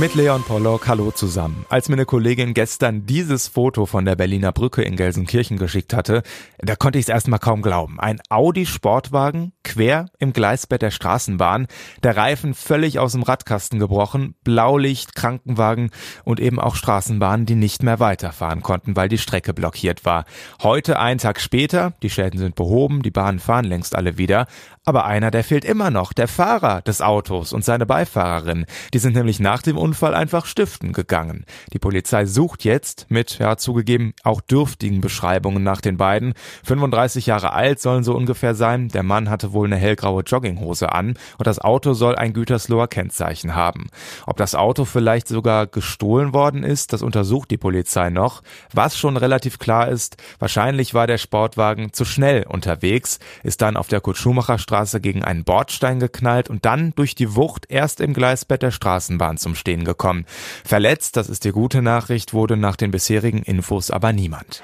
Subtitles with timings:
[0.00, 1.64] Mit Leon Pollock, hallo zusammen.
[1.68, 6.24] Als mir eine Kollegin gestern dieses Foto von der Berliner Brücke in Gelsenkirchen geschickt hatte,
[6.58, 8.00] da konnte ich es erstmal kaum glauben.
[8.00, 11.68] Ein Audi-Sportwagen quer im Gleisbett der Straßenbahn,
[12.02, 15.90] der Reifen völlig aus dem Radkasten gebrochen, Blaulicht, Krankenwagen
[16.24, 20.24] und eben auch Straßenbahnen, die nicht mehr weiterfahren konnten, weil die Strecke blockiert war.
[20.60, 24.46] Heute, einen Tag später, die Schäden sind behoben, die Bahnen fahren längst alle wieder,
[24.84, 28.66] aber einer, der fehlt immer noch, der Fahrer des Autos und seine Beifahrerin.
[28.92, 31.44] Die sind nämlich nach dem Unfall einfach stiften gegangen.
[31.74, 36.32] Die Polizei sucht jetzt mit, ja, zugegeben, auch dürftigen Beschreibungen nach den beiden.
[36.62, 38.88] 35 Jahre alt sollen so ungefähr sein.
[38.88, 43.54] Der Mann hatte wohl eine hellgraue Jogginghose an und das Auto soll ein Gütersloher Kennzeichen
[43.54, 43.88] haben.
[44.26, 48.42] Ob das Auto vielleicht sogar gestohlen worden ist, das untersucht die Polizei noch.
[48.72, 53.88] Was schon relativ klar ist, wahrscheinlich war der Sportwagen zu schnell unterwegs, ist dann auf
[53.88, 58.70] der Kurt-Schumacher-Straße gegen einen Bordstein geknallt und dann durch die Wucht erst im Gleisbett der
[58.70, 60.24] Straßenbahn zum Stehen gekommen.
[60.64, 64.62] Verletzt, das ist die gute Nachricht, wurde nach den bisherigen Infos aber niemand.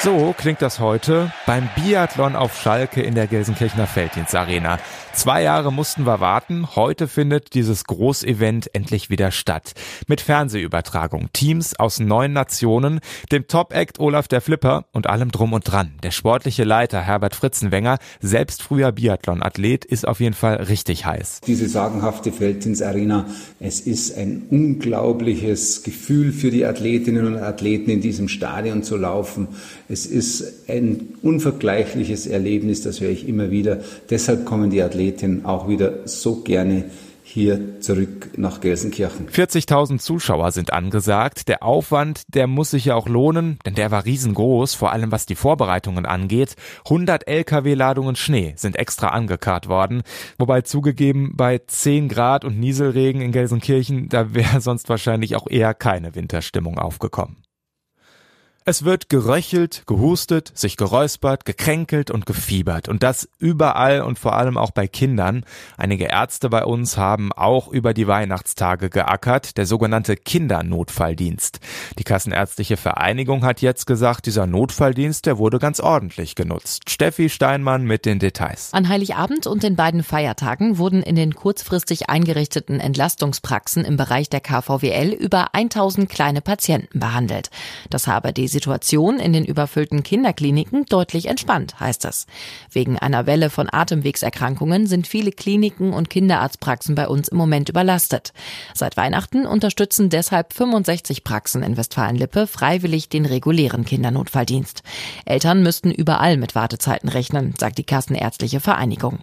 [0.00, 4.78] So klingt das heute beim Biathlon auf Schalke in der Gelsenkirchener Felddienstarena.
[5.12, 6.76] Zwei Jahre mussten wir warten.
[6.76, 9.72] Heute findet dieses Großevent endlich wieder statt.
[10.06, 13.00] Mit Fernsehübertragung, Teams aus neun Nationen,
[13.32, 15.94] dem Top-Act Olaf der Flipper und allem drum und dran.
[16.04, 21.40] Der sportliche Leiter Herbert Fritzenwenger, selbst früher Biathlon-Athlet, ist auf jeden Fall richtig heiß.
[21.44, 23.26] Diese sagenhafte Felddienstarena,
[23.58, 29.48] es ist ein unglaubliches Gefühl für die Athletinnen und Athleten in diesem Stadion zu laufen.
[29.88, 33.80] Es ist ein unvergleichliches Erlebnis, das höre ich immer wieder.
[34.10, 36.84] Deshalb kommen die Athletinnen auch wieder so gerne
[37.22, 39.28] hier zurück nach Gelsenkirchen.
[39.28, 41.48] 40.000 Zuschauer sind angesagt.
[41.48, 45.26] Der Aufwand, der muss sich ja auch lohnen, denn der war riesengroß, vor allem was
[45.26, 46.56] die Vorbereitungen angeht.
[46.84, 50.02] 100 Lkw-Ladungen Schnee sind extra angekarrt worden.
[50.38, 55.74] Wobei zugegeben, bei 10 Grad und Nieselregen in Gelsenkirchen, da wäre sonst wahrscheinlich auch eher
[55.74, 57.36] keine Winterstimmung aufgekommen.
[58.70, 62.86] Es wird geröchelt, gehustet, sich geräuspert, gekränkelt und gefiebert.
[62.86, 65.46] Und das überall und vor allem auch bei Kindern.
[65.78, 71.60] Einige Ärzte bei uns haben auch über die Weihnachtstage geackert, der sogenannte Kindernotfalldienst.
[71.98, 76.90] Die Kassenärztliche Vereinigung hat jetzt gesagt, dieser Notfalldienst, der wurde ganz ordentlich genutzt.
[76.90, 78.74] Steffi Steinmann mit den Details.
[78.74, 84.42] An Heiligabend und den beiden Feiertagen wurden in den kurzfristig eingerichteten Entlastungspraxen im Bereich der
[84.42, 87.48] KVWL über 1000 kleine Patienten behandelt.
[87.88, 92.26] Das habe die Situation in den überfüllten Kinderkliniken deutlich entspannt, heißt es.
[92.72, 98.32] Wegen einer Welle von Atemwegserkrankungen sind viele Kliniken und Kinderarztpraxen bei uns im Moment überlastet.
[98.74, 104.82] Seit Weihnachten unterstützen deshalb 65 Praxen in Westfalen-Lippe freiwillig den regulären Kindernotfalldienst.
[105.24, 109.20] Eltern müssten überall mit Wartezeiten rechnen, sagt die Kassenärztliche Vereinigung.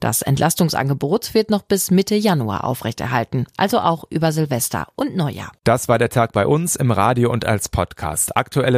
[0.00, 5.52] Das Entlastungsangebot wird noch bis Mitte Januar aufrechterhalten, also auch über Silvester und Neujahr.
[5.64, 8.34] Das war der Tag bei uns im Radio und als Podcast.
[8.34, 8.77] Aktuelle